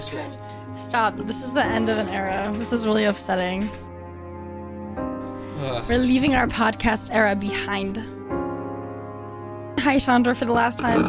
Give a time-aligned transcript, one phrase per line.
[0.00, 0.78] Taylor Swift.
[0.78, 1.16] Stop.
[1.16, 2.52] This is the end of an era.
[2.56, 3.68] This is really upsetting.
[5.60, 5.84] Ugh.
[5.88, 7.96] We're leaving our podcast era behind.
[9.80, 11.02] Hi, Chandra, for the last time.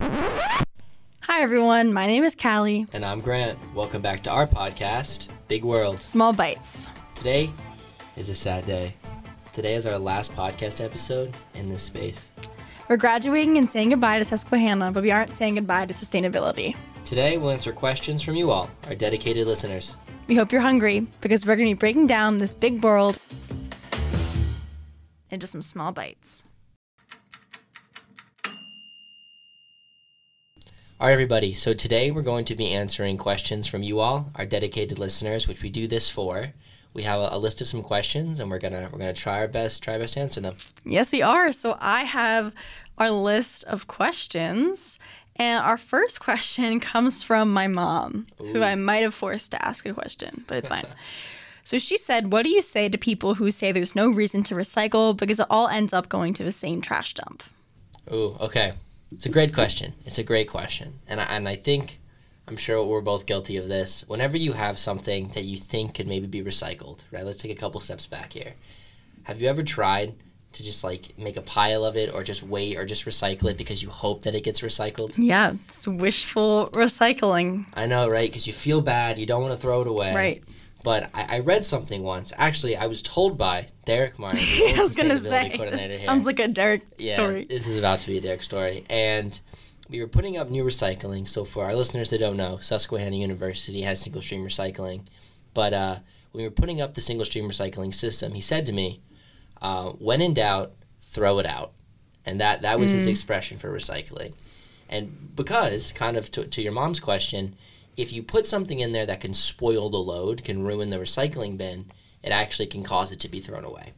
[0.00, 1.92] Hi, everyone.
[1.92, 2.86] My name is Calli.
[2.92, 3.58] And I'm Grant.
[3.74, 5.98] Welcome back to our podcast, Big World.
[5.98, 6.88] Small Bites.
[7.14, 7.50] Today
[8.16, 8.94] is a sad day.
[9.52, 12.28] Today is our last podcast episode in this space.
[12.92, 16.76] We're graduating and saying goodbye to Susquehanna, but we aren't saying goodbye to sustainability.
[17.06, 19.96] Today we'll answer questions from you all, our dedicated listeners.
[20.26, 23.18] We hope you're hungry because we're going to be breaking down this big world
[25.30, 26.44] into some small bites.
[31.00, 31.54] All right, everybody.
[31.54, 35.62] So today we're going to be answering questions from you all, our dedicated listeners, which
[35.62, 36.52] we do this for.
[36.94, 39.48] We have a, a list of some questions, and we're gonna we're gonna try our
[39.48, 40.56] best try our best to answer them.
[40.84, 41.52] Yes, we are.
[41.52, 42.52] So I have
[42.98, 44.98] our list of questions.
[45.36, 49.86] And our first question comes from my mom, who I might have forced to ask
[49.86, 50.86] a question, but it's fine.
[51.64, 54.54] so she said, What do you say to people who say there's no reason to
[54.54, 57.42] recycle because it all ends up going to the same trash dump?
[58.12, 58.74] Ooh, okay.
[59.12, 59.94] It's a great question.
[60.04, 61.98] It's a great question, and I, and I think
[62.48, 64.04] I'm sure we're both guilty of this.
[64.08, 67.24] Whenever you have something that you think could maybe be recycled, right?
[67.24, 68.54] Let's take a couple steps back here.
[69.24, 70.14] Have you ever tried
[70.54, 73.56] to just like make a pile of it, or just wait, or just recycle it
[73.56, 75.14] because you hope that it gets recycled?
[75.16, 77.66] Yeah, it's wishful recycling.
[77.74, 78.28] I know, right?
[78.30, 80.14] Because you feel bad, you don't want to throw it away.
[80.14, 80.42] Right.
[80.84, 82.32] But I, I read something once.
[82.36, 86.08] Actually, I was told by Derek Martin, I was gonna say, coordinator here.
[86.08, 87.44] sounds like a Derek Yeah, story.
[87.44, 88.84] this is about to be a Derek story.
[88.90, 89.38] And
[89.92, 91.28] we were putting up new recycling.
[91.28, 95.02] So for our listeners that don't know, Susquehanna University has single stream recycling.
[95.52, 95.98] But uh,
[96.32, 99.00] when we were putting up the single stream recycling system, he said to me,
[99.60, 101.72] uh, "When in doubt, throw it out,"
[102.24, 103.10] and that that was his Mm.
[103.10, 104.32] expression for recycling.
[104.88, 107.54] And because, kind of to, to your mom's question,
[107.96, 111.58] if you put something in there that can spoil the load, can ruin the recycling
[111.58, 111.90] bin,
[112.22, 113.92] it actually can cause it to be thrown away.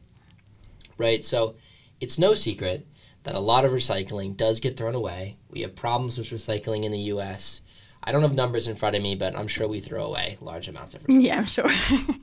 [0.97, 1.23] Right?
[1.23, 1.55] So
[2.01, 2.85] it's no secret
[3.25, 5.35] that a lot of recycling does get thrown away.
[5.49, 7.61] We have problems with recycling in the US.
[8.01, 10.67] I don't have numbers in front of me, but I'm sure we throw away large
[10.67, 11.23] amounts of recycling.
[11.23, 11.69] Yeah, I'm sure.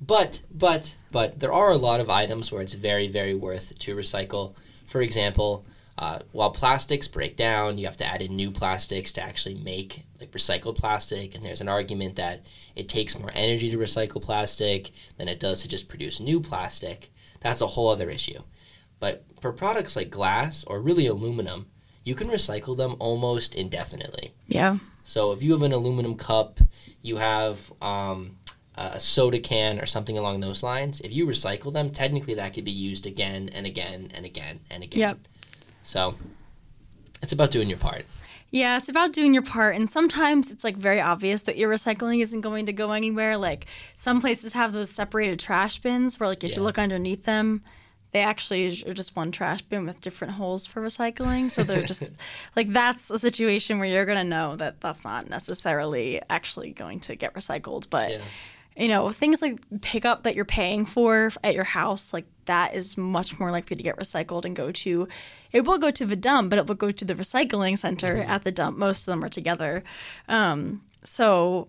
[0.00, 3.96] But but but there are a lot of items where it's very very worth to
[3.96, 4.54] recycle.
[4.86, 5.64] For example,
[5.98, 10.04] uh, while plastics break down, you have to add in new plastics to actually make
[10.20, 11.34] like recycled plastic.
[11.34, 15.62] And there's an argument that it takes more energy to recycle plastic than it does
[15.62, 17.10] to just produce new plastic.
[17.40, 18.42] That's a whole other issue.
[19.00, 21.66] But for products like glass or really aluminum,
[22.04, 24.32] you can recycle them almost indefinitely.
[24.48, 24.78] yeah.
[25.04, 26.58] So if you have an aluminum cup,
[27.00, 28.38] you have um,
[28.74, 32.64] a soda can or something along those lines, if you recycle them, technically that could
[32.64, 34.98] be used again and again and again and again.
[35.00, 35.18] Yep.
[35.84, 36.16] So
[37.22, 38.04] it's about doing your part.
[38.50, 39.76] Yeah, it's about doing your part.
[39.76, 43.36] And sometimes it's like very obvious that your recycling isn't going to go anywhere.
[43.36, 46.56] Like some places have those separated trash bins where, like, if Yeah.
[46.56, 47.62] you look underneath them,
[48.12, 51.50] they actually are just one trash bin with different holes for recycling.
[51.50, 52.02] So they're just
[52.56, 57.00] like, that's a situation where you're going to know that that's not necessarily actually going
[57.00, 57.90] to get recycled.
[57.90, 58.20] But Yeah.
[58.76, 62.96] you know, things like pickup that you're paying for at your house, like that is
[62.96, 65.08] much more likely to get recycled and go to,
[65.52, 68.30] it will go to the dump, but it will go to the recycling center Mm-hmm.
[68.30, 68.78] at the dump.
[68.78, 69.82] Most of them are together.
[70.28, 71.68] Um, so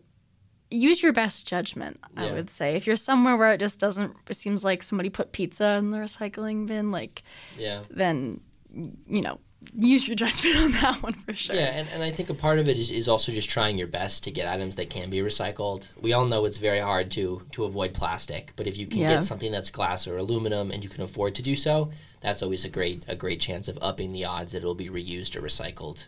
[0.70, 2.76] use your best judgment, I would say.
[2.76, 5.98] If you're somewhere where it just doesn't, it seems like somebody put pizza in the
[5.98, 7.24] recycling bin, like,
[7.58, 7.84] Yeah.
[7.90, 8.42] then,
[8.74, 9.40] you know,
[9.74, 11.56] use your judgment on that one for sure.
[11.56, 13.88] Yeah, and, and I think a part of it is, is also just trying your
[13.88, 15.88] best to get items that can be recycled.
[16.00, 19.16] We all know it's very hard to to avoid plastic, but if you can Yeah.
[19.16, 21.92] get something that's glass or aluminum and you can afford to do so,
[22.22, 25.36] that's always a great a great chance of upping the odds that it'll be reused
[25.36, 26.06] or recycled.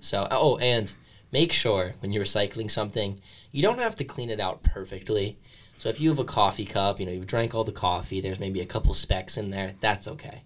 [0.00, 0.92] So oh, and
[1.32, 3.20] make sure when you're recycling something,
[3.50, 5.38] you don't have to clean it out perfectly.
[5.78, 8.38] So if you have a coffee cup, you know, you've drank all the coffee, there's
[8.38, 10.42] maybe a couple specks in there, that's okay.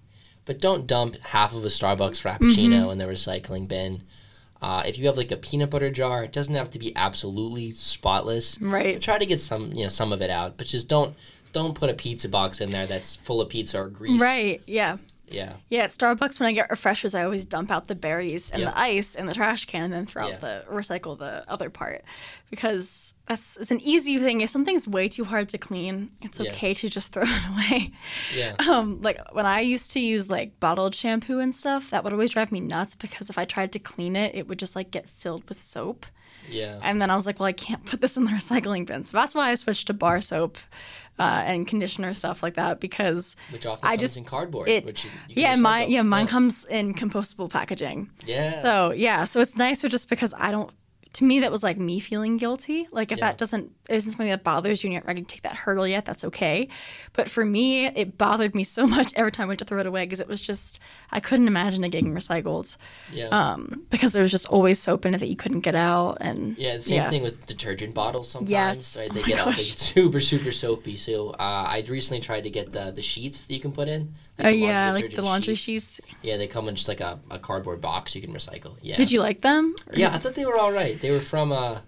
[0.46, 4.02] But don't dump half of a Starbucks Frappuccino in the recycling bin.
[4.62, 7.72] Uh, if you have like a peanut butter jar, it doesn't have to be absolutely
[7.72, 8.58] spotless.
[8.60, 9.02] Right.
[9.02, 11.14] Try to get some, you know, some of it out, but just don't
[11.52, 14.20] don't put a pizza box in there that's full of pizza or grease.
[14.20, 14.62] Right.
[14.66, 14.98] Yeah.
[15.28, 15.54] Yeah.
[15.68, 18.70] Yeah, at Starbucks, when I get refreshers, I always dump out the berries and Yeah.
[18.70, 20.34] the ice in the trash can and then throw Yeah.
[20.34, 22.04] out the recycle the other part.
[22.50, 24.40] Because that's it's an easy thing.
[24.40, 26.52] If something's way too hard to clean, it's Yeah.
[26.52, 27.92] okay to just throw it away.
[28.34, 28.54] Yeah.
[28.66, 32.30] Um, like when I used to use like bottled shampoo and stuff, that would always
[32.30, 35.08] drive me nuts because if I tried to clean it, it would just like get
[35.08, 36.06] filled with soap.
[36.48, 36.78] Yeah.
[36.82, 39.04] And then I was like, well, I can't put this in the recycling bin.
[39.04, 40.58] So that's why I switched to bar soap
[41.18, 44.68] uh, and conditioner stuff like that because which often I comes just in cardboard.
[44.68, 48.10] it which you, you yeah mine yeah mine comes in compostable packaging.
[48.26, 48.50] Yeah.
[48.50, 50.70] So yeah, so it's nicer just because I don't.
[51.14, 52.86] To me, that was like me feeling guilty.
[52.90, 53.28] Like if Yeah.
[53.28, 55.86] that doesn't isn't something that bothers you and you're not ready to take that hurdle
[55.86, 56.68] yet, that's okay.
[57.12, 59.86] But for me, it bothered me so much every time I went to throw it
[59.86, 60.78] away because it was just
[61.10, 62.76] I couldn't imagine it getting recycled
[63.12, 63.28] yeah.
[63.28, 66.56] um, because there was just always soap in it that you couldn't get out and
[66.58, 68.50] Yeah, the same thing with detergent bottles sometimes.
[68.50, 68.96] Yes.
[68.96, 69.08] Right?
[69.10, 70.96] Oh They my get all, they get super, super soapy.
[70.96, 74.14] So uh, I recently tried to get the, the sheets that you can put in.
[74.38, 76.00] Oh yeah, like the laundry sheets.
[76.22, 78.74] Yeah, they come in just like a, a cardboard box you can recycle.
[78.82, 78.96] Yeah.
[78.96, 79.74] Did you like them?
[79.94, 81.00] Yeah, I thought they were all right.
[81.00, 81.80] They were from uh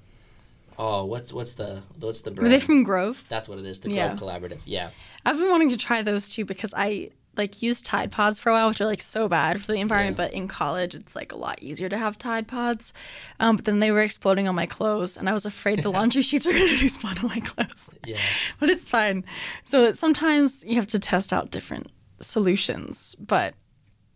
[0.79, 2.45] oh, what's what's the what's the brand?
[2.45, 3.25] Were they from Grove?
[3.29, 3.81] That's what it is.
[3.81, 4.17] The Grove Yeah.
[4.17, 4.61] Collaborative.
[4.65, 4.91] Yeah.
[5.27, 8.53] I've been wanting to try those too because I like used Tide Pods for a
[8.53, 10.19] while, which are like so bad for the environment.
[10.19, 10.25] Yeah.
[10.27, 12.93] But in college, it's like a lot easier to have Tide Pods.
[13.39, 16.23] Um, but then they were exploding on my clothes, and I was afraid the laundry
[16.23, 17.91] sheets were going to explode on my clothes.
[18.05, 18.19] Yeah.
[18.61, 19.25] But it's fine.
[19.65, 21.89] So sometimes you have to test out different
[22.21, 23.55] solutions, but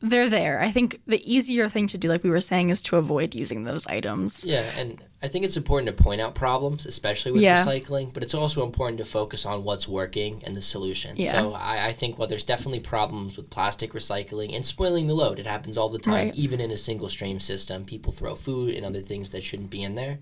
[0.00, 0.61] they're there.
[0.61, 3.62] I think the easier thing to do, like we were saying, is to avoid using
[3.62, 4.44] those items.
[4.44, 7.65] Yeah, and I think it's important to point out problems, especially with Yeah.
[7.65, 11.17] recycling, but it's also important to focus on what's working and the solution.
[11.17, 11.33] Yeah.
[11.33, 15.39] So I, I think while there's definitely problems with plastic recycling and spoiling the load,
[15.39, 16.35] it happens all the time, Right.
[16.35, 17.85] even in a single stream system.
[17.85, 20.19] People throw food and other things that shouldn't be in there.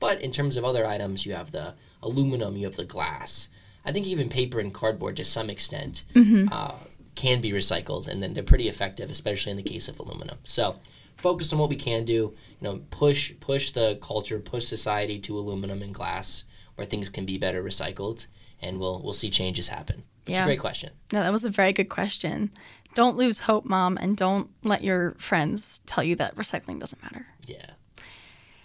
[0.00, 3.48] But in terms of other items, you have the aluminum, you have the glass.
[3.84, 6.48] I think even paper and cardboard, to some extent, Mm-hmm.
[6.50, 6.74] uh,
[7.14, 10.38] can be recycled, and then they're pretty effective, especially in the case of aluminum.
[10.44, 10.76] So
[11.20, 12.12] focus on what we can do.
[12.12, 16.44] You know, push push the culture, push society to aluminum and glass,
[16.74, 18.26] where things can be better recycled,
[18.60, 20.04] and we'll we'll see changes happen.
[20.22, 20.42] It's Yeah.
[20.42, 20.90] a great question.
[21.12, 22.50] No, that was a very good question.
[22.94, 27.26] Don't lose hope, mom, and don't let your friends tell you that recycling doesn't matter.
[27.46, 27.70] Yeah.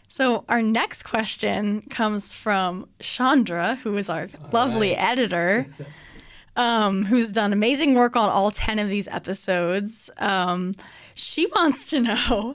[0.08, 5.00] So, our next question comes from Chandra, who is our lovely right.
[5.12, 5.66] editor,
[6.56, 10.10] um, who's done amazing work on all 10 of these episodes.
[10.18, 10.74] Um,
[11.16, 12.54] she wants to know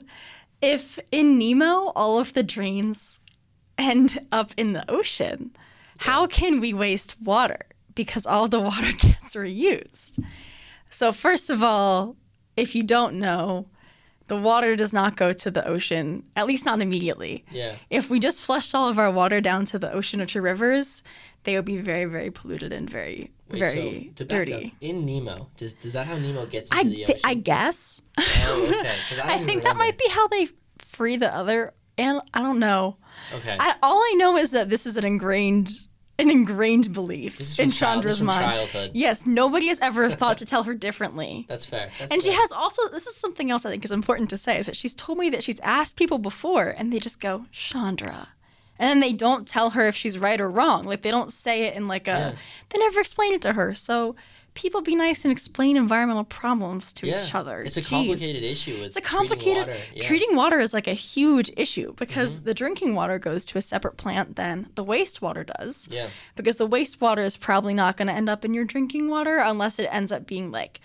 [0.61, 3.19] if in Nemo, all of the drains
[3.77, 5.51] end up in the ocean,
[5.97, 7.65] how can we waste water?
[7.95, 10.23] Because all the water gets reused.
[10.89, 12.15] So, first of all,
[12.55, 13.67] if you don't know,
[14.31, 17.43] the water does not go to the ocean, at least not immediately.
[17.51, 17.75] Yeah.
[17.89, 21.03] If we just flushed all of our water down to the ocean or to rivers,
[21.43, 24.53] they would be very, very polluted and very, Wait, very so dirty.
[24.53, 27.19] up, in Nemo, does does that how Nemo gets into I, the ocean?
[27.25, 28.01] I guess.
[28.17, 28.95] Oh, okay.
[29.21, 30.47] I I think that might be how they
[30.77, 31.73] free the other.
[31.97, 32.95] And I don't know.
[33.33, 33.57] Okay.
[33.59, 35.71] I, all I know is that this is an ingrained,
[36.21, 38.41] an ingrained belief this is from in Chandra's mind.
[38.41, 38.91] childhood.
[38.93, 41.45] Yes, nobody has ever thought to tell her differently.
[41.49, 41.91] That's fair.
[41.99, 44.57] That's And she has also, this is something else I think is important to say,
[44.59, 48.29] is that she's told me that she's asked people before and they just go, Chandra.
[48.79, 50.85] And then they don't tell her if she's right or wrong.
[50.85, 52.31] Like they don't say it in like a, Yeah.
[52.69, 53.75] they never explain it to her.
[53.75, 54.15] So
[54.53, 57.23] people be nice and explain environmental problems to yeah.
[57.23, 57.61] each other.
[57.61, 57.89] It's a Jeez.
[57.89, 58.81] complicated issue.
[58.83, 59.85] It's a complicated Treating water.
[59.93, 59.99] Yeah.
[60.01, 60.07] Mm-hmm.
[60.07, 63.97] treating water is like a huge issue because the drinking water goes to a separate
[63.97, 65.87] plant than the wastewater does.
[65.89, 66.09] Yeah.
[66.35, 69.79] Because the wastewater is probably not going to end up in your drinking water unless
[69.79, 70.81] it ends up being like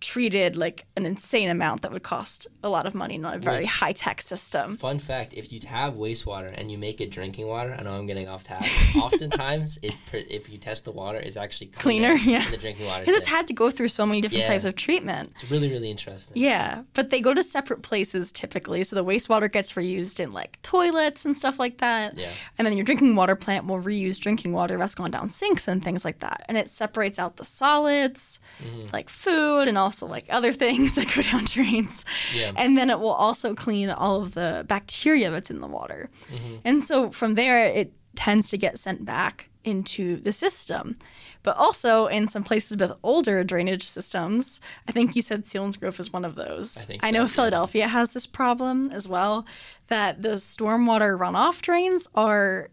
[0.00, 3.58] treated like an insane amount that would cost a lot of money, not a very
[3.60, 4.76] Which- high tech system.
[4.78, 8.06] Fun fact: If you have wastewater and you make it drinking water, I know I'm
[8.06, 8.68] getting off task.
[8.96, 12.42] oftentimes, it if you test the water, it's actually Cleaner, yeah.
[12.42, 13.04] than the drinking water.
[13.04, 14.48] Because it's had to go through so many different Yeah.
[14.48, 15.32] types of treatment.
[15.40, 16.36] It's really really interesting.
[16.36, 18.82] Yeah, but they go to separate places typically.
[18.84, 22.16] So the wastewater gets reused in like toilets and stuff like that.
[22.16, 22.30] Yeah.
[22.58, 25.82] And then your drinking water plant will reuse drinking water that's gone down sinks and
[25.84, 26.44] things like that.
[26.48, 28.88] And it separates out the solids, Mm-hmm.
[28.92, 32.04] like food, and also like other things that go down drains.
[32.32, 32.52] Yeah.
[32.54, 36.08] And then it will also clean all of the bacteria that's in the water.
[36.32, 36.56] Mm-hmm.
[36.64, 40.96] And so from there, it tends to get sent back into the system.
[41.42, 46.12] But also in some places with older drainage systems, I think you said Selinsgrove is
[46.12, 46.76] one of those.
[46.76, 47.28] I think I know yeah.
[47.28, 49.44] Philadelphia has this problem as well,
[49.88, 52.70] that the stormwater runoff drains are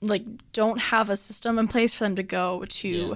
[0.00, 3.14] like don't have a system in place for them to go to Yeah.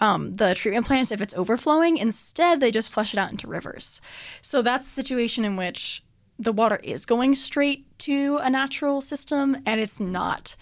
[0.00, 1.96] um, the treatment plants if it's overflowing.
[1.96, 4.00] Instead, they just flush it out into rivers.
[4.42, 6.02] So that's the situation in which
[6.38, 10.56] the water is going straight to a natural system and it's not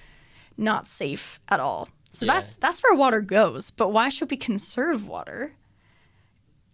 [0.59, 1.89] not safe at all.
[2.11, 2.35] So Yeah.
[2.35, 3.71] that's that's where water goes.
[3.71, 5.55] But why should we conserve water?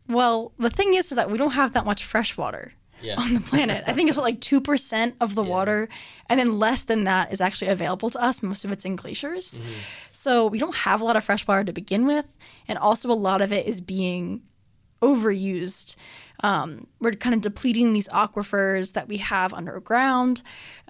[0.09, 3.17] Well, the thing is, is that we don't have that much fresh water Yeah.
[3.21, 3.85] on the planet.
[3.87, 5.51] I think it's like two percent of the Yeah.
[5.51, 5.89] water,
[6.29, 8.43] and then less than that is actually available to us.
[8.43, 9.73] Most of it's in glaciers, Mm-hmm.
[10.13, 12.27] so we don't have a lot of fresh water to begin with,
[12.67, 14.43] and also a lot of it is being
[15.03, 15.97] overused.
[16.41, 20.43] Um, we're kind of depleting these aquifers that we have underground,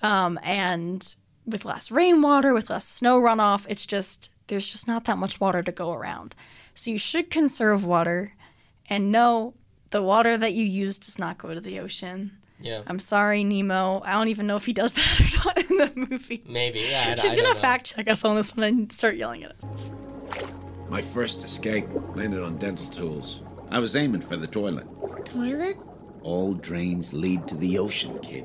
[0.02, 1.14] um, and
[1.46, 5.62] with less rainwater, with less snow runoff, it's just there's just not that much water
[5.62, 6.34] to go around.
[6.74, 8.32] So you should conserve water
[8.88, 9.54] and know
[9.90, 12.32] the water that you use does not go to the ocean.
[12.60, 12.82] Yeah.
[12.86, 14.02] I'm sorry, Nemo.
[14.04, 16.42] I don't even know if he does that or not in the movie.
[16.48, 16.80] Maybe.
[16.80, 17.60] Yeah, I, She's I gonna don't know.
[17.60, 19.90] fact check us on this one and start yelling at us.
[20.88, 23.42] My first escape landed on dental tools.
[23.70, 24.86] I was aiming for the toilet.
[25.24, 25.76] Toilet?
[26.22, 28.44] All drains lead to the ocean, kid.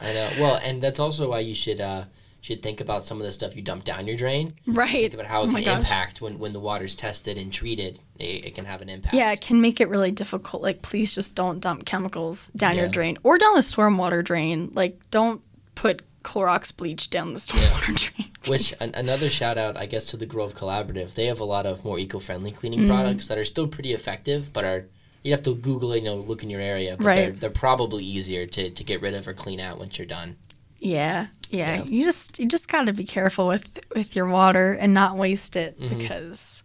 [0.00, 0.30] I know.
[0.38, 2.04] Well, and that's also why you should uh
[2.40, 4.54] should think about some of the stuff you dump down your drain.
[4.66, 4.90] Right.
[4.92, 7.98] Think about how it oh can impact when when the water's tested and treated.
[8.18, 9.14] It, it can have an impact.
[9.14, 10.62] Yeah, it can make it really difficult.
[10.62, 14.70] Like, please just don't dump chemicals down your drain or down the stormwater drain.
[14.74, 15.40] Like, don't
[15.74, 18.30] put Clorox bleach down the stormwater drain.
[18.46, 21.14] Which an, another shout out, I guess, to the Grove Collaborative.
[21.14, 22.88] They have a lot of more eco-friendly cleaning Mm.
[22.88, 24.86] products that are still pretty effective, but are
[25.24, 26.96] you have to Google it, you know, look in your area.
[26.96, 27.16] But Right.
[27.16, 30.36] They're, they're probably easier to, to get rid of or clean out once you're done.
[30.78, 31.84] Yeah, yeah, Yeah.
[31.84, 35.56] You just you just got to be careful with with your water and not waste
[35.56, 35.98] it Mm-hmm.
[35.98, 36.62] because,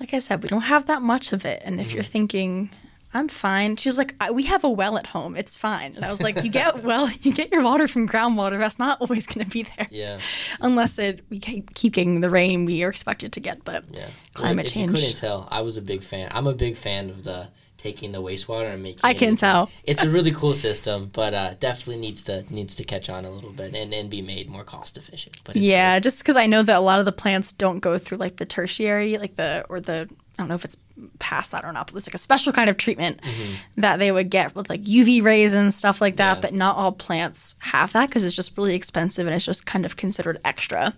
[0.00, 1.60] like I said, we don't have that much of it.
[1.64, 1.94] And if Mm-hmm.
[1.96, 2.70] you're thinking,
[3.14, 5.36] I'm fine, she was like, I, we have a well at home.
[5.36, 5.96] It's fine.
[5.96, 8.58] And I was like, you get well, you get your water from groundwater.
[8.58, 10.20] That's not always going to be there Yeah,
[10.60, 13.64] unless it we keep getting the rain we are expected to get.
[13.64, 14.10] But yeah.
[14.34, 14.90] Climate if change.
[14.90, 16.28] you couldn't tell, I was a big fan.
[16.32, 17.48] I'm a big fan of the
[17.78, 19.00] taking the wastewater and making.
[19.02, 19.70] I can into- tell.
[19.84, 23.30] It's a really cool system, but uh, definitely needs to needs to catch on a
[23.30, 25.40] little bit and, and be made more cost efficient.
[25.44, 28.18] But yeah, just because I know that a lot of the plants don't go through
[28.18, 30.76] like the tertiary, like the or the I don't know if it's
[31.18, 33.20] past that or not, but it's like a special kind of treatment
[33.76, 36.36] that they would get with like UV rays and stuff like that.
[36.36, 36.40] Yeah.
[36.40, 39.84] But not all plants have that because it's just really expensive and it's just kind
[39.84, 40.94] of considered extra.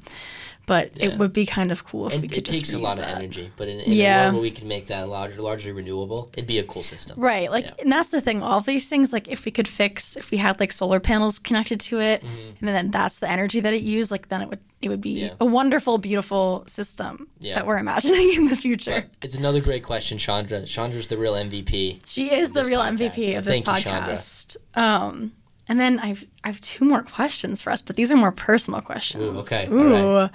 [0.70, 1.06] But Yeah.
[1.06, 2.82] it would be kind of cool if And we could it just takes a reuse
[2.82, 3.10] lot that.
[3.10, 4.04] of energy, but in, in Yeah.
[4.04, 7.18] a world where we can make that larger, largely renewable, it'd be a cool system.
[7.18, 7.72] Right, like, Yeah.
[7.82, 8.40] and that's the thing.
[8.40, 11.40] All of these things, like, if we could fix, if we had like solar panels
[11.40, 14.60] connected to it, and then that's the energy that it used, like, then it would
[14.80, 15.26] it would be Mm-hmm.
[15.26, 15.32] Yeah.
[15.40, 17.56] a wonderful, beautiful system Yeah.
[17.56, 19.04] that we're imagining in the future.
[19.08, 20.64] But it's another great question, Chandra.
[20.64, 21.98] Chandra's the real MVP.
[22.06, 24.14] She is the real podcast, MVP so of this thank you, Chandra.
[24.14, 24.56] podcast.
[24.76, 25.32] um,
[25.70, 28.82] and then I've I have two more questions for us, but these are more personal
[28.82, 29.22] questions.
[29.22, 30.16] Ooh, okay, Ooh.
[30.18, 30.30] right.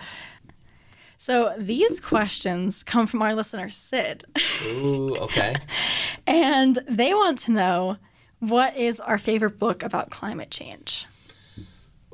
[1.18, 4.24] So these questions come from our listener Sid,
[4.66, 5.56] Ooh, okay.
[6.28, 7.98] and they want to know
[8.40, 11.06] what is our favorite book about climate change.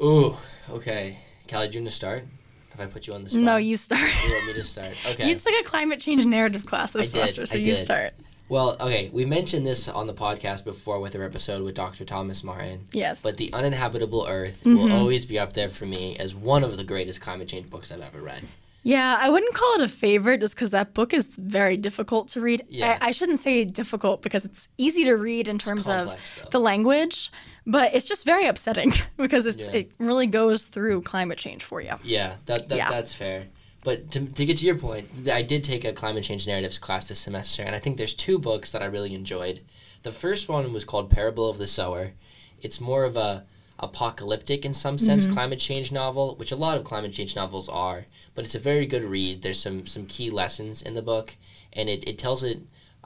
[0.02, 0.36] Ooh,
[0.70, 1.18] okay.
[1.48, 2.24] Calli, do you want to start?
[2.72, 3.42] Have I put you on the spot?
[3.42, 4.10] No, you start.
[4.26, 4.96] You want me to start?
[5.06, 5.28] Okay.
[5.28, 7.78] You took a climate change narrative class this semester, so I you did.
[7.78, 8.14] start.
[8.52, 12.04] Well, okay, we mentioned this on the podcast before with our episode with Dr.
[12.04, 12.86] Thomas Martin.
[12.92, 13.22] Yes.
[13.24, 14.76] But The Uninhabitable Earth Mm-hmm.
[14.78, 17.94] will always be up there for me as one of the greatest climate change books
[17.94, 18.46] I've ever read.
[18.84, 22.42] Yeah, I wouldn't call it a favorite just because that book is very difficult to
[22.42, 22.66] read.
[22.68, 22.98] Yeah.
[23.00, 26.16] I, I shouldn't say difficult because it's easy to read in terms of though.
[26.52, 27.32] the language,
[27.66, 29.76] but it's just very upsetting because it's Yeah.
[29.76, 31.94] it really goes through climate change for you.
[32.04, 32.90] Yeah, that, that Yeah.
[32.90, 33.46] that's fair.
[33.84, 37.08] But to, to get to your point, I did take a climate change narratives class
[37.08, 39.62] this semester, and I think there's two books that I really enjoyed.
[40.04, 42.12] The first one was called Parable of the Sower.
[42.62, 43.44] It's more of a
[43.80, 48.06] apocalyptic in some sense climate change novel, which a lot of climate change novels are,
[48.36, 49.42] but it's a very good read.
[49.42, 51.36] There's some some key lessons in the book,
[51.74, 52.60] and it, it tells it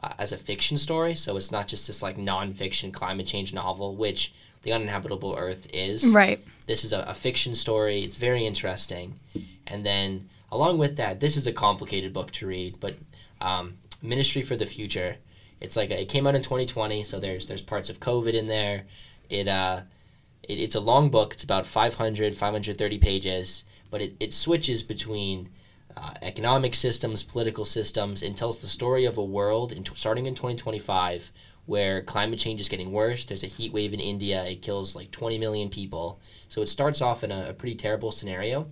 [0.04, 3.96] uh, as a fiction story, so it's not just this like nonfiction climate change novel,
[3.96, 6.06] which The Uninhabitable Earth is.
[6.06, 6.40] Right.
[6.68, 8.02] This is a, a fiction story.
[8.02, 9.20] It's very interesting.
[9.68, 12.96] And then, along with that, this is a complicated book to read, but
[13.42, 15.18] um, Ministry for the Future.
[15.62, 18.48] It's like a, it came out in 2020, so there's there's parts of COVID in
[18.48, 18.84] there.
[19.30, 19.82] It uh,
[20.44, 21.34] it, it's a long book.
[21.34, 25.50] It's about 500, 530 pages, but it, it switches between
[25.98, 30.36] uh, economic systems, political systems, and tells the story of a world in, starting in
[30.36, 31.32] 2025
[31.66, 33.26] where climate change is getting worse.
[33.26, 34.44] There's a heat wave in India.
[34.46, 36.20] It kills like 20 million people.
[36.48, 38.68] So it starts off in a, a pretty terrible scenario.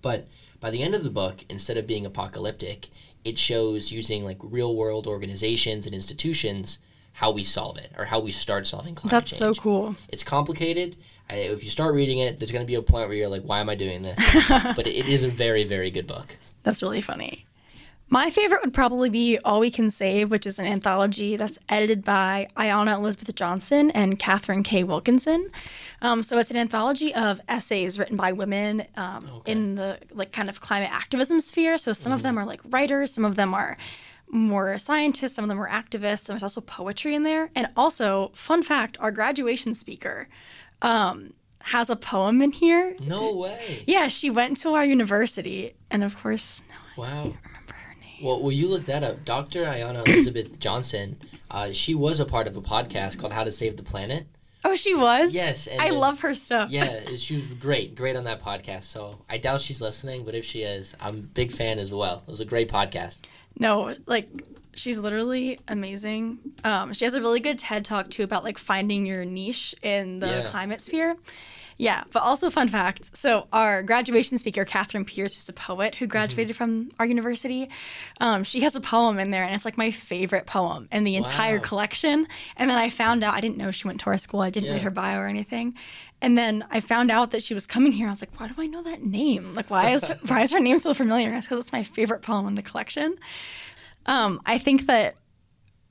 [0.00, 0.26] But
[0.60, 2.88] by the end of the book, instead of being apocalyptic,
[3.24, 6.78] it shows using like real world organizations and institutions
[7.14, 9.38] how we solve it or how we start solving climate That's change.
[9.38, 9.96] so cool.
[10.08, 10.96] It's complicated.
[11.28, 13.42] I, if you start reading it, there's going to be a point where you're like,
[13.42, 14.16] why am I doing this?
[14.48, 16.38] but it, it is a very, very good book.
[16.62, 17.44] That's really funny.
[18.10, 22.04] My favorite would probably be All We Can Save, which is an anthology that's edited
[22.04, 24.82] by Ayana Elizabeth Johnson and Katharine K.
[24.82, 25.50] Wilkinson.
[26.00, 30.48] Um, so it's an anthology of essays written by women um, in the like kind
[30.48, 31.76] of climate activism sphere.
[31.78, 33.76] So some of them are like writers, some of them are
[34.30, 37.50] more scientists, some of them are activists, and there's also poetry in there.
[37.56, 40.28] And also, fun fact, our graduation speaker
[40.82, 42.94] um, has a poem in here.
[43.00, 43.82] No way.
[43.86, 47.22] Yeah, she went to our university, and of course, no, Wow.
[47.22, 48.22] remember her name.
[48.22, 49.24] Well, will you look that up?
[49.24, 49.64] Dr.
[49.64, 51.16] Ayana Elizabeth Johnson,
[51.50, 54.26] uh, she was a part of a podcast called How to Save the Planet.
[54.70, 55.34] Oh, she was.
[55.34, 56.70] Yes, I then- love her stuff.
[56.70, 58.84] Yeah, she was great, great on that podcast.
[58.84, 62.22] So I doubt she's listening, but if she is, I'm a big fan as well.
[62.26, 63.20] It was a great podcast.
[63.58, 64.28] No, like
[64.74, 66.38] she's literally amazing.
[66.64, 70.20] Um, she has a really good TED talk too about like finding your niche in
[70.20, 70.42] the Yeah.
[70.48, 71.16] climate sphere.
[71.80, 73.16] Yeah, but also fun fact.
[73.16, 77.70] So our graduation speaker, Catherine Pierce, who's a poet who graduated from our university,
[78.20, 81.14] um, she has a poem in there, and it's like my favorite poem in the
[81.14, 81.62] entire Wow.
[81.62, 82.26] collection.
[82.56, 84.40] And then I found out I didn't know she went to our school.
[84.40, 84.72] I didn't Yeah.
[84.74, 85.74] read her bio or anything.
[86.20, 88.08] And then I found out that she was coming here.
[88.08, 89.54] I was like, why do I know that name?
[89.54, 91.28] Like, why is her, why is her name so familiar?
[91.28, 93.14] And it's because it's my favorite poem in the collection.
[94.06, 95.14] Um, I think that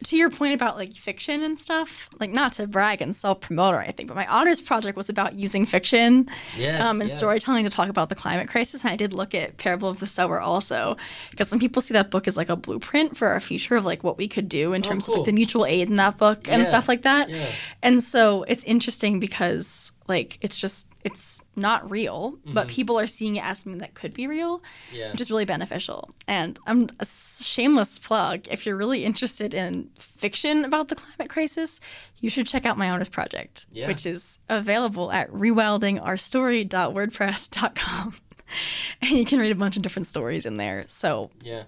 [0.04, 3.74] to your point about like fiction and stuff, like not to brag and self promote
[3.74, 7.18] or anything, but my honors project was about using fiction Yes, um, and yes.
[7.18, 8.84] storytelling to talk about the climate crisis.
[8.84, 10.98] And I did look at Parable of the Sower also,
[11.32, 14.04] because some people see that book as like a blueprint for our future of like
[14.04, 15.22] what we could do in terms of Oh, cool.
[15.24, 17.30] like the mutual aid in that book and Yeah, stuff like that.
[17.30, 17.50] yeah.
[17.82, 22.54] And so it's interesting because like it's just it's not real, Mm-hmm.
[22.54, 24.62] but people are seeing it as something that could be real
[24.92, 25.12] Yeah.
[25.12, 26.10] which is really beneficial.
[26.28, 28.46] And I'm a shameless plug.
[28.50, 31.80] If you're really interested in fiction about the climate crisis,
[32.20, 33.88] you should check out my honors project, Yeah.
[33.88, 38.16] which is available at rewildingourstory.wordpress.com.
[39.02, 40.86] and you can read a bunch of different stories in there.
[40.88, 41.64] So Yeah.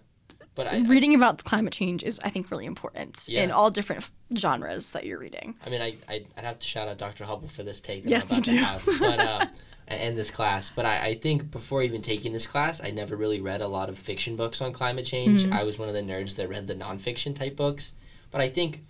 [0.59, 3.43] But I, I, reading about climate change is, I think, really important Yeah.
[3.43, 5.55] in all different genres that you're reading.
[5.65, 7.23] I mean, I, I, I'd have to shout out Dr.
[7.23, 8.85] Hubble for this take that Yes, I'm about you to have.
[8.99, 9.45] But, uh,
[9.87, 10.69] and, this class.
[10.69, 13.87] But I, I think before even taking this class, I never really read a lot
[13.87, 15.43] of fiction books on climate change.
[15.43, 15.53] Mm-hmm.
[15.53, 17.93] I was one of the nerds that read the nonfiction type books.
[18.29, 18.83] But I think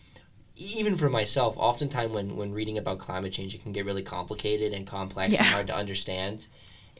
[0.56, 4.74] even for myself, oftentimes when, when reading about climate change, it can get really complicated
[4.74, 6.48] and complex and hard to understand.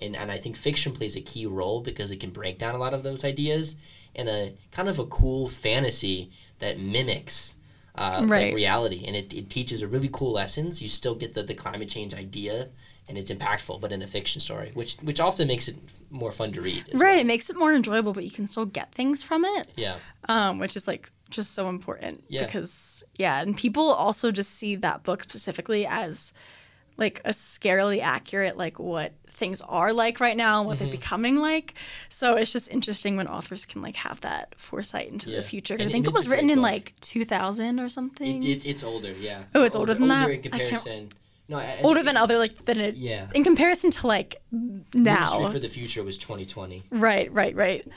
[0.02, 2.78] And, and I think fiction plays a key role because it can break down a
[2.78, 3.76] lot of those ideas
[4.16, 7.56] in a kind of a cool fantasy that mimics
[7.96, 10.82] uh, like reality and it, it teaches a really cool lessons.
[10.82, 12.70] You still get the, the climate change idea
[13.10, 15.76] and it's impactful, but in a fiction story, which which often makes it
[16.12, 16.88] more fun to read.
[16.94, 17.00] Right.
[17.00, 17.20] well.
[17.20, 19.70] It makes it more enjoyable, but you can still get things from it.
[19.76, 19.98] Yeah.
[20.28, 22.46] um, which is like just so important Yeah.
[22.46, 26.34] because yeah, and people also just see that book specifically as
[26.98, 30.84] like a scarily accurate like what things are like right now and what Mm-hmm.
[30.86, 31.74] they're becoming like.
[32.10, 35.38] So it's just interesting when authors can like have that foresight into Yeah.
[35.38, 35.74] the future.
[35.76, 36.64] Because I think it was written in book.
[36.72, 38.44] like 2000 or something.
[38.44, 39.44] It, it, it's older, yeah.
[39.56, 40.30] Oh, it's older than that?
[40.30, 41.10] in comparison.
[41.48, 43.26] No, I, Older than other like than it Yeah.
[43.34, 45.50] in comparison to like Ministry now.
[45.52, 46.84] for the Future was 2020.
[46.92, 47.88] right, right, right.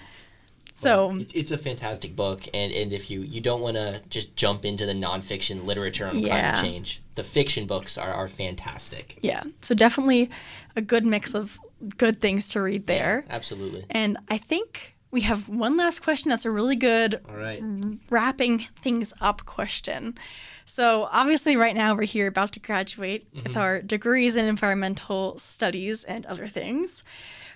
[0.82, 4.00] So um, It, it's a fantastic book, and, and if you, you don't want to
[4.10, 6.52] just jump into the nonfiction literature on Yeah.
[6.52, 9.18] climate change, the fiction books are, are fantastic.
[9.22, 10.30] yeah, so definitely
[10.76, 11.58] a good mix of
[11.98, 13.24] good things to read there.
[13.28, 13.84] Absolutely.
[13.90, 17.62] And I think we have one last question that's a really good All right.
[18.10, 20.16] wrapping things up question.
[20.64, 23.58] So, obviously, right now we're here about to graduate with mm-hmm.
[23.58, 27.02] our degrees in environmental studies and other things.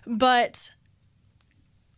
[0.07, 0.73] But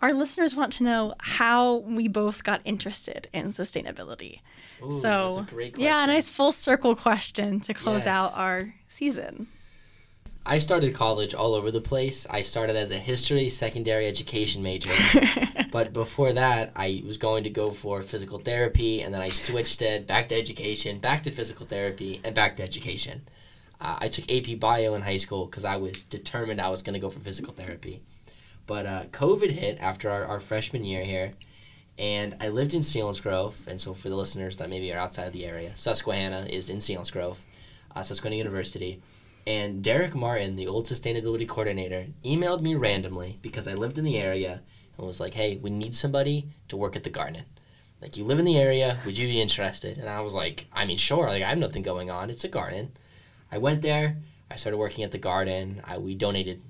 [0.01, 4.41] our listeners want to know how we both got interested in sustainability.
[4.83, 8.07] Ooh, so, that's a great yeah, a nice full circle question to close Yes.
[8.07, 9.49] out our season.
[10.47, 12.27] I started college all over the place.
[12.31, 14.91] I started as a history secondary education major.
[15.73, 19.83] but before that, I was going to go for physical therapy, and then I switched
[19.83, 23.23] it back to education, back to physical therapy, and back to education.
[23.79, 26.95] Uh, I took AP Bio in high school because I was determined I was going
[26.95, 28.01] to go for physical therapy.
[28.69, 31.33] But uh, COVID hit after our, our freshman year here,
[31.99, 33.55] and I lived in Selinsgrove.
[33.67, 37.39] And so, for the listeners that maybe are outside the area, Susquehanna is in Selinsgrove,
[37.97, 39.03] uh, Susquehanna University.
[39.47, 44.19] And Derek Martin, the old sustainability coordinator, emailed me randomly because I lived in the
[44.19, 44.61] area
[44.99, 47.45] and was like, hey, we need somebody to work at the garden.
[48.03, 49.97] Like, you live in the area, would you be interested?
[49.97, 51.27] And I was like, I mean, sure.
[51.29, 52.29] Like, I have nothing going on.
[52.29, 52.93] It's a garden.
[53.51, 54.19] I went there.
[54.51, 55.81] I started working at the garden.
[55.85, 56.61] I, we donated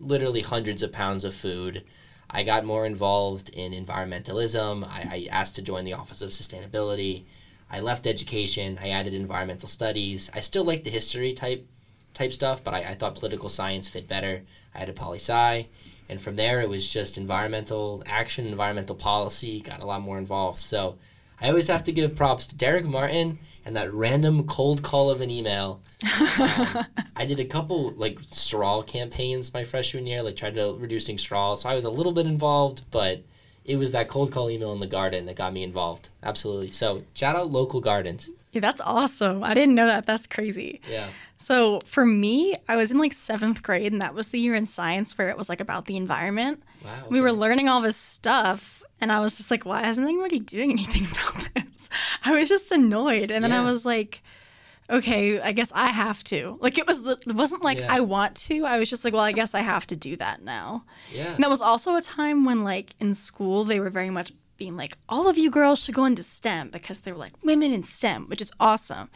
[0.00, 1.84] literally hundreds of pounds of food.
[2.30, 4.84] I got more involved in environmentalism.
[4.84, 7.24] I, I asked to join the Office of Sustainability.
[7.70, 8.78] I left education.
[8.82, 10.30] I added environmental studies.
[10.34, 11.66] I still like the history type
[12.14, 14.42] type stuff, but I, I thought political science fit better.
[14.74, 15.68] I added poli sci,
[16.08, 19.60] and from there it was just environmental action, environmental policy.
[19.60, 20.60] Got a lot more involved.
[20.60, 20.98] So
[21.40, 25.20] I always have to give props to Derek Martin and that random cold call of
[25.20, 25.80] an email.
[26.40, 31.18] Um, I did a couple like straw campaigns my freshman year, like tried to reducing
[31.18, 31.54] straw.
[31.56, 33.22] So I was a little bit involved, but
[33.64, 36.08] it was that cold call email in the garden that got me involved.
[36.22, 36.70] Absolutely.
[36.70, 38.30] So shout out local gardens.
[38.52, 39.42] Yeah, that's awesome.
[39.42, 40.06] I didn't know that.
[40.06, 40.80] That's crazy.
[40.88, 41.08] Yeah.
[41.36, 44.66] So for me, I was in like seventh grade, and that was the year in
[44.66, 46.62] science where it was like about the environment.
[46.84, 47.06] Wow.
[47.10, 50.70] We were learning all this stuff, and I was just like, why isn't anybody doing
[50.72, 51.88] anything about this?
[52.24, 53.30] I was just annoyed.
[53.30, 54.22] And then I was like,
[54.90, 56.58] okay, I guess I have to.
[56.60, 57.92] Like it was, it wasn't like Yeah.
[57.92, 58.64] I want to.
[58.64, 60.84] I was just like, well, I guess I have to do that now.
[61.12, 61.34] Yeah.
[61.34, 64.76] And that was also a time when, like, in school, they were very much being
[64.76, 67.84] like, all of you girls should go into STEM because they were like, women in
[67.84, 69.08] STEM, which is awesome.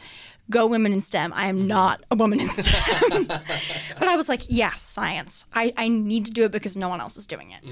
[0.49, 1.31] Go women in STEM.
[1.33, 3.25] I am not a woman in STEM.
[3.27, 5.45] but I was like, yes, science.
[5.53, 7.63] I, I need to do it because no one else is doing it.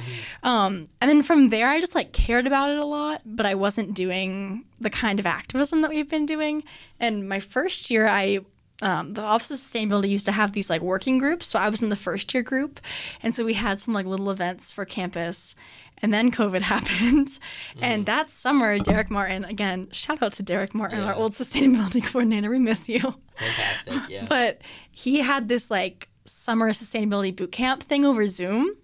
[0.44, 3.56] Um, and then from there, I just like cared about it a lot, but I
[3.56, 6.64] wasn't doing the kind of activism that we've been doing.
[7.00, 8.40] And my first year, I
[8.82, 11.48] um, the Office of Sustainability used to have these like working groups.
[11.48, 12.80] So I was in the first year group.
[13.22, 15.56] And so we had some like little events for campus.
[16.02, 17.38] And then COVID happened.
[17.80, 18.06] And mm.
[18.08, 22.50] that summer, Derek Martin, again, shout out to Derek Martin, our old sustainability coordinator.
[22.50, 23.00] We miss you.
[23.38, 23.94] Fantastic.
[24.10, 24.26] Yeah.
[24.28, 24.62] But
[24.92, 28.76] he had this like summer sustainability boot camp thing over Zoom.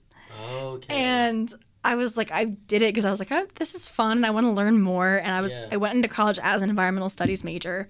[0.51, 0.93] okay.
[0.95, 1.53] And
[1.83, 4.17] I was like, I did it because I was like, oh, this is fun.
[4.17, 5.17] And I want to learn more.
[5.17, 5.69] And I was, Yeah.
[5.71, 7.89] I went into college as an environmental studies major.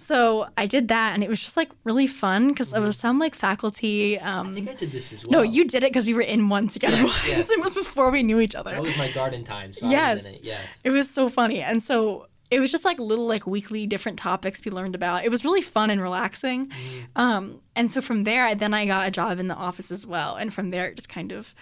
[0.00, 3.18] So I did that, and it was just like really fun because it was some
[3.18, 4.18] like faculty.
[4.18, 5.32] I Um, think I did this as well.
[5.32, 7.26] no, you did it because we were in one together Yeah, once.
[7.28, 7.38] yeah.
[7.56, 8.70] It was before we knew each other.
[8.72, 9.72] That was my garden time.
[9.72, 10.14] So I Yes.
[10.24, 10.44] was in it.
[10.44, 10.64] Yes.
[10.84, 11.60] It was so funny.
[11.60, 15.24] And so it was just like little like weekly different topics we learned about.
[15.24, 16.66] It was really fun and relaxing.
[16.66, 17.20] Mm-hmm.
[17.22, 20.06] Um, and so from there, I, then I got a job in the office as
[20.06, 20.34] well.
[20.36, 21.54] And from there, it just kind of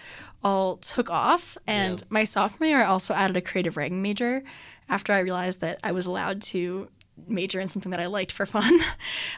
[0.43, 1.57] all took off.
[1.67, 2.05] And Yeah.
[2.09, 4.43] my sophomore year, I also added a creative writing major
[4.87, 6.89] after I realized that I was allowed to
[7.27, 8.79] major in something that I liked for fun.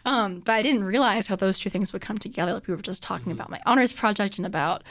[0.05, 2.53] Um, but I didn't realize how those two things would come together.
[2.53, 4.83] Like we were just talking about my honors project and about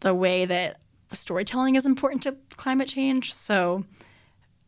[0.00, 0.78] the way that
[1.12, 3.32] storytelling is important to climate change.
[3.32, 3.84] So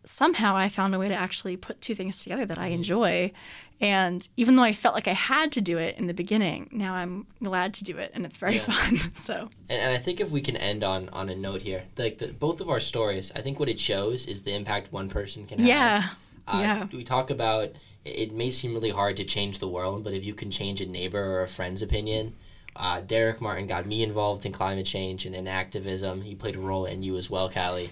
[0.04, 3.32] somehow I found a way to actually put two things together that I enjoy.
[3.80, 6.94] And even though I felt like I had to do it in the beginning, now
[6.94, 8.62] I'm glad to do it and it's very Yeah.
[8.62, 8.96] fun.
[9.14, 12.18] So, And, and I think if we can end on on a note here, like
[12.18, 15.46] the, both of our stories, I think what it shows is the impact one person
[15.46, 15.66] can have.
[15.68, 16.08] yeah.
[16.52, 16.87] Uh, yeah.
[16.92, 17.70] We talk about
[18.04, 20.87] it- may seem really hard to change the world, but if you can change a
[20.87, 22.34] neighbor or a friend's opinion,
[22.76, 26.22] uh, Derek Martin got me involved in climate change and in activism.
[26.22, 27.90] He played a role in you as well, Calli.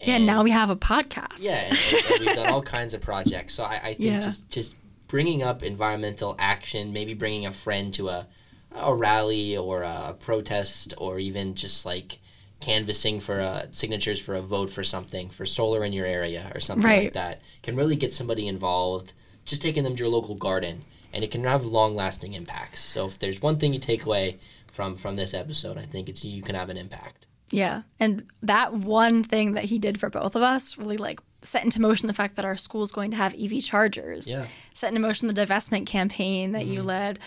[0.00, 1.38] Yeah, now we have a podcast.
[1.42, 3.54] yeah, and, and- and we've done all kinds of projects.
[3.54, 4.20] So I, I think Yeah.
[4.20, 4.76] just just
[5.08, 8.26] bringing up environmental action, maybe bringing a friend to a
[8.72, 12.18] a rally or a protest, or even just like
[12.60, 16.60] canvassing for uh, signatures for a vote for something for solar in your area or
[16.60, 19.12] something like that can really get somebody involved.
[19.44, 22.82] Just taking them to your local garden, and it can have long lasting impacts.
[22.82, 24.38] So if there's one thing you take away
[24.72, 27.26] from from this episode, I think it's you can have an impact.
[27.50, 27.82] Yeah.
[28.00, 31.80] And that one thing that he did for both of us really like set into
[31.80, 34.28] motion the fact that our school is going to have EV chargers.
[34.28, 34.46] Yeah.
[34.72, 37.18] Set into motion the divestment campaign that you led.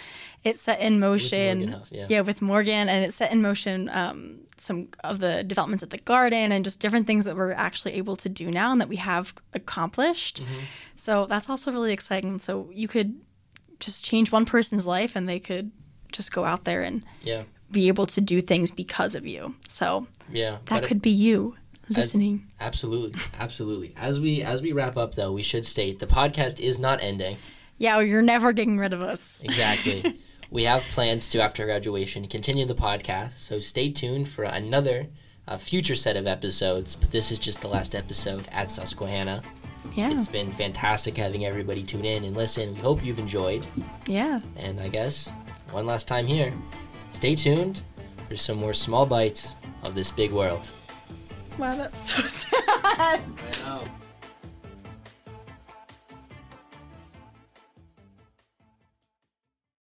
[0.43, 1.59] It set in motion.
[1.59, 2.21] Morgan Huff, yeah.
[2.21, 2.89] with Morgan.
[2.89, 6.79] And it set in motion um, some of the developments at the garden and just
[6.79, 10.41] different things that we're actually able to do now and that we have accomplished.
[10.43, 10.59] Mm-hmm.
[10.95, 12.39] So that's also really exciting.
[12.39, 13.19] So you could
[13.79, 15.71] just change one person's life and they could
[16.11, 19.55] just go out there and Yeah, be able to do things because of you.
[19.67, 20.51] So yeah.
[20.51, 21.55] that But it- could be you
[21.87, 22.47] listening.
[22.59, 23.93] Absolutely, absolutely.
[23.97, 27.37] As we as we wrap up, though, we should state the podcast is not ending.
[27.77, 29.41] yeah, well, you're never getting rid of us.
[29.43, 30.17] Exactly.
[30.51, 35.07] we have plans to after graduation continue the podcast, so stay tuned for another
[35.47, 36.95] uh, future set of episodes.
[36.95, 39.41] But this is just the last episode at Susquehanna.
[39.95, 42.73] Yeah, It's been fantastic having everybody tune in and listen.
[42.75, 43.65] We hope you've enjoyed.
[44.07, 44.41] yeah.
[44.57, 45.31] And I guess
[45.71, 46.53] one last time here,
[47.13, 47.81] stay tuned
[48.27, 50.67] for some more small bites of this big world.
[51.57, 52.51] Wow, that's so sad.
[52.93, 53.21] I
[53.65, 53.81] know.